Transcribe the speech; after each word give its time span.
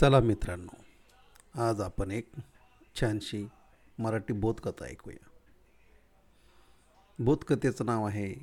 चला 0.00 0.20
मित्रांनो 0.20 0.84
आज 1.62 1.80
आपण 1.80 2.10
एक 2.10 2.30
छानशी 3.00 3.48
मराठी 3.98 4.32
बोधकथा 4.32 4.84
ऐकूया. 4.84 5.28
बोधकथेचं 7.18 7.86
नाव 7.86 8.06
आहे 8.06 8.34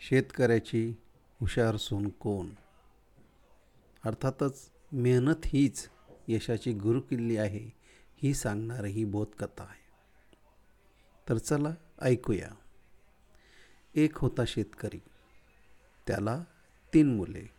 शेतकऱ्याची 0.00 0.94
हुशार 1.40 1.76
सून 1.76 2.08
कोण? 2.08 2.46
अर्थातच 4.04 4.70
मेहनत 4.92 5.46
हीच 5.46 5.88
यशाची 6.28 6.72
गुरुकिल्ली 6.72 7.36
आहे 7.36 7.70
ही 8.22 8.34
सांगणारी 8.34 8.90
ही 8.90 9.04
बोधकथा 9.04 9.62
आहे. 9.62 9.84
तर 11.28 11.38
चला 11.38 11.70
ऐकूया. 12.02 12.48
एक 13.94 14.18
होता 14.18 14.44
शेतकरी 14.46 15.00
त्याला 16.06 16.44
तीन 16.94 17.16
मुले. 17.16 17.50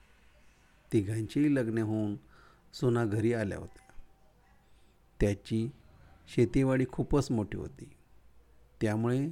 तिघांचीही 0.93 1.55
लग्ने 1.55 1.81
होऊन 1.81 2.15
सुना 2.73 3.05
घरी 3.05 3.33
आल्या 3.33 3.57
होत्या. 3.57 4.01
त्याची 5.19 5.69
शेतीवाडी 6.35 6.85
खूपच 6.91 7.31
मोठी 7.31 7.57
होती. 7.57 7.89
त्यामुळे 8.81 9.29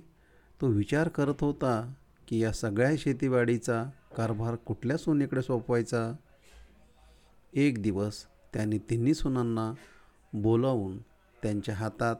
तो 0.61 0.67
विचार 0.67 1.07
करत 1.07 1.35
होता 1.41 1.93
की 2.27 2.39
या 2.39 2.51
सगळ्या 2.51 2.91
शेतीवाडीचा 2.97 3.85
कारभार 4.17 4.55
कुठल्या 4.55 4.97
सोनीकडे 4.97 5.41
सोपवायचा? 5.41 6.13
एक 7.53 7.81
दिवस 7.81 8.25
त्याने 8.25 8.77
तिन्ही 8.77 9.13
सुनांना 9.13 9.73
बोलावून 10.33 10.97
त्यांच्या 11.43 11.75
हातात 11.75 12.15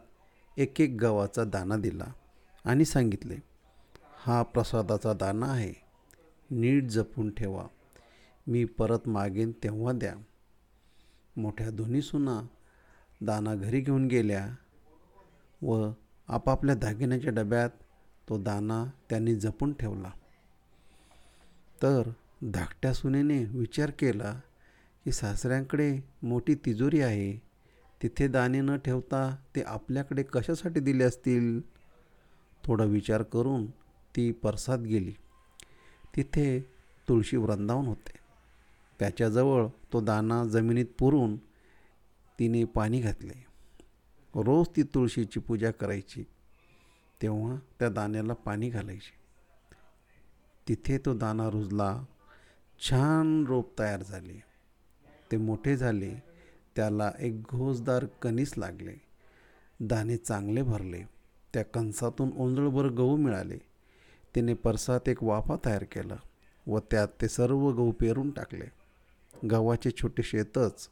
एक 0.57 0.81
एक 0.81 0.97
गव्हाचा 1.01 1.43
दाणा 1.43 1.77
दिला 1.77 2.05
आणि 2.65 2.85
सांगितले 2.85 3.35
हा 4.17 4.43
प्रसादाचा 4.43 5.13
दाणा 5.13 5.45
आहे. 5.45 5.73
नीट 6.49 6.83
जपून 6.83 7.29
ठेवा. 7.29 7.67
मी 8.47 8.65
परत 8.65 9.07
मागेन 9.07 9.51
तेव्हा 9.51 9.93
द्या. 9.93 10.15
मोठ्या 11.37 11.69
दोन्ही 11.69 12.01
सुना 12.01 12.47
दाना 13.21 13.55
घरी 13.55 13.81
घेऊन 13.81 14.07
गेल्या 14.07 14.47
व 15.61 15.91
आपापल्या 16.27 16.75
दागिन्याच्या 16.75 17.31
डब्यात 17.31 17.69
तो 18.29 18.37
दाना 18.43 18.91
त्यांनी 19.09 19.35
जपून 19.35 19.73
ठेवला. 19.73 20.11
तर 21.81 22.09
धाकट्या 22.43 22.93
सुनेने 22.93 23.43
विचार 23.43 23.91
केला 23.91 24.39
की 25.05 25.11
सासऱ्यांकडे 25.11 25.99
मोठी 26.23 26.55
तिजोरी 26.55 27.01
आहे 27.01 27.37
तिथे 28.03 28.27
दाणे 28.27 28.61
न 28.61 28.77
ठेवता 28.77 29.35
ते 29.55 29.61
आपल्याकडे 29.61 30.23
कशासाठी 30.23 30.79
दिले 30.79 31.03
असतील? 31.03 31.61
थोडा 32.63 32.83
विचार 32.83 33.23
करून 33.23 33.65
ती 34.15 34.31
परसात 34.31 34.79
गेली. 34.79 35.13
तिथे 36.15 36.59
तुळशी 37.09 37.37
वृंदावन 37.37 37.85
होते. 37.85 38.16
त्याच्याजवळ 38.99 39.67
तो 39.93 40.01
दाना 40.01 40.45
जमिनीत 40.45 40.85
पुरून 40.99 41.37
तिने 42.39 42.63
पाणी 42.63 42.99
घातले. 42.99 43.45
रोज 44.35 44.67
ती 44.75 44.83
तुळशीची 44.83 45.39
पूजा 45.39 45.71
करायची. 45.71 46.23
तेव्हा 47.21 47.55
त्या 47.79 47.89
दाण्याला 47.89 48.33
पाणी 48.33 48.69
घालायचे. 48.69 49.17
तिथे 50.67 50.97
तो 50.97 51.13
दाना 51.13 51.49
रुजला. 51.49 52.03
छान 52.79 53.45
रोप 53.47 53.79
तयार 53.79 54.03
झाले. 54.03 54.43
ते 55.31 55.37
मोठे 55.37 55.77
झाले. 55.77 56.23
त्याला 56.75 57.11
एक 57.19 57.41
घोसदार 57.41 58.05
कणीस 58.05 58.57
लागले. 58.57 58.93
दाणे 59.79 60.17
चांगले 60.17 60.61
भरले. 60.61 61.03
त्या 61.53 61.63
कणसातून 61.63 62.29
ओंजळभर 62.37 62.85
गहू 62.85 63.15
मिळाले. 63.15 63.57
तिने 64.35 64.53
परसात 64.53 65.09
एक 65.09 65.23
वाफा 65.23 65.55
तयार 65.65 65.83
केला 65.83 66.15
व 66.67 66.79
त्यात 66.79 67.07
ते 67.21 67.27
सर्व 67.27 67.69
गहू 67.71 67.91
पेरून 67.91 68.31
टाकले. 68.31 68.86
गव्हाचे 69.45 69.91
छोटे 69.91 70.23
शेतच 70.23 70.89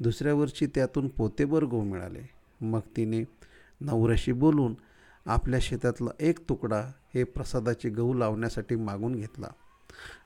दुसऱ्या 0.00 0.34
वर्षी 0.34 0.66
त्यातून 0.66 1.08
पोतेभर 1.08 1.64
गहू 1.64 1.84
मिळाले. 1.84 2.22
मग 2.60 2.80
तिने 2.96 3.24
नवऱ्याशी 3.80 4.32
बोलून 4.32 4.74
आपल्या 5.26 5.60
शेतातला 5.62 6.10
एक 6.20 6.48
तुकडा 6.48 6.80
हे 7.14 7.24
प्रसादाचे 7.24 7.88
गहू 7.88 8.14
लावण्यासाठी 8.14 8.76
मागून 8.76 9.14
घेतला. 9.14 9.46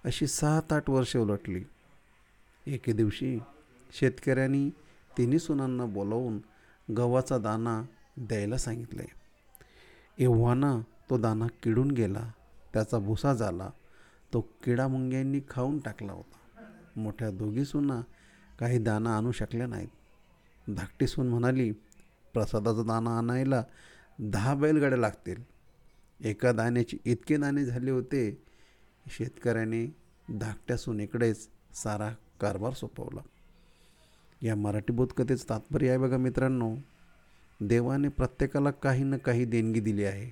अशी 0.04 0.26
सात 0.26 0.72
आठ 0.72 0.90
वर्षे 0.90 1.18
उलटली. 1.18 1.64
एके 2.66 2.92
दिवशी 2.92 3.38
शेतकऱ्यांनी 3.92 4.70
तिन्ही 5.18 5.38
सुनांना 5.38 5.84
बोलावून 5.84 6.38
गव्हाचा 6.92 7.38
दाना 7.38 7.82
द्यायला 8.16 8.56
सांगितले. 8.56 9.04
एव्हाना 10.18 10.80
तो 11.10 11.18
दाना 11.18 11.46
किडून 11.62 11.90
गेला. 11.90 12.32
त्याचा 12.72 12.98
भुसा 12.98 13.34
झाला. 13.34 13.70
तो 14.32 14.40
किडा 14.40 14.88
मुंग्यांनी 14.88 15.40
खाऊन 15.50 15.78
टाकला 15.78 16.12
होता. 16.12 16.38
मोठ्या 16.98 17.30
दोघी 17.30 17.64
सुना 17.64 18.00
काही 18.58 18.78
दाना 18.78 19.16
आणू 19.16 19.32
शकल्या 19.32 19.66
नाहीत. 19.66 19.88
धाकटी 20.76 21.06
सून 21.06 21.28
म्हणाली 21.28 21.72
प्रसादाचा 22.32 22.82
दाना 22.82 23.18
आणायला 23.18 23.64
दहा 24.18 24.54
बैलगाड्या 24.54 24.98
लागतील. 24.98 25.42
एका 26.20 26.52
दाण्याचे 26.52 26.96
इतके 27.04 27.36
दाणे 27.36 27.64
झाले 27.64 27.90
होते 27.90 28.42
शेतकऱ्याने 29.10 29.96
धाकट्या 30.30 30.76
सुनेकडेच 30.76 31.48
सारा 31.74 32.12
कारभार 32.40 32.72
सोपवला. 32.72 33.20
या 34.42 34.56
मराठी 34.56 34.92
बोधकथेचं 34.92 35.50
तात्पर्य 35.50 35.88
आहे 35.88 35.98
बघा 35.98 36.16
मित्रांनो 36.16 36.76
देवाने 37.60 38.08
प्रत्येकाला 38.08 38.70
काही 38.70 39.04
ना 39.04 39.16
काही 39.16 39.44
देणगी 39.44 39.80
दिली 39.80 40.04
आहे. 40.04 40.30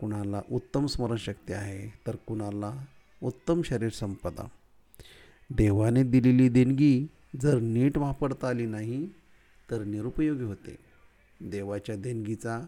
कुणाला 0.00 0.42
उत्तम 0.52 0.86
स्मरणशक्ती 0.86 1.52
आहे 1.52 1.98
तर 2.06 2.16
कुणाला 2.16 2.84
उत्तम 3.22 3.62
शरीर 3.62 3.88
संपदा. 3.88 4.48
देवाने 5.50 6.02
दिलेली 6.02 6.48
देणगी 6.48 7.06
जर 7.40 7.58
नीट 7.58 7.98
वापरता 7.98 8.48
आली 8.48 8.66
नाही 8.66 9.08
तर 9.70 9.84
निरुपयोगी 9.84 10.44
होते. 10.44 10.78
देवाच्या 11.40 11.96
देणगीचा 11.96 12.60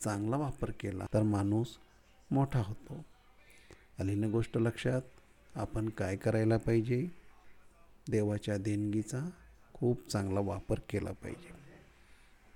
चांगला 0.00 0.36
वापर 0.36 0.70
केला 0.70 1.06
तर 1.14 1.22
माणूस 1.22 1.76
मोठा 2.30 2.62
होतो. 2.64 3.04
आली 4.00 4.30
गोष्ट 4.30 4.58
लक्षात 4.58 5.02
आपण 5.54 5.88
काय 5.88 6.16
करायला 6.16 6.56
पाहिजे? 6.56 7.08
देवाच्या 8.10 8.56
देणगीचा 8.56 9.30
खूप 9.74 10.08
चांगला 10.08 10.40
वापर 10.40 10.78
केला 10.90 11.12
पाहिजे. 11.12 11.50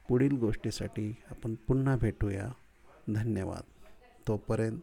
पुढील 0.08 0.32
गोष्टीसाठी 0.32 1.16
आपण 1.30 1.54
पुन्हा 1.54 1.96
भेटूया. 1.96 2.52
धन्यवाद. 3.14 3.62
तोपर्यंत 4.28 4.80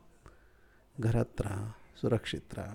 घरात 1.00 1.42
राहा 1.42 1.72
सुरक्षित 2.02 2.54
राहा. 2.54 2.74